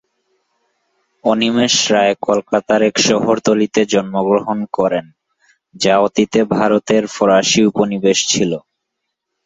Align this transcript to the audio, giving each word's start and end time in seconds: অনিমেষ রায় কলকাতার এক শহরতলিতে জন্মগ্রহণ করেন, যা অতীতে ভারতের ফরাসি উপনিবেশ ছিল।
অনিমেষ 1.23 1.75
রায় 1.93 2.15
কলকাতার 2.21 2.81
এক 2.81 2.95
শহরতলিতে 3.01 3.81
জন্মগ্রহণ 3.85 4.59
করেন, 4.73 5.05
যা 5.75 5.93
অতীতে 5.99 6.39
ভারতের 6.53 7.03
ফরাসি 7.15 7.61
উপনিবেশ 7.65 8.19
ছিল। 8.27 8.51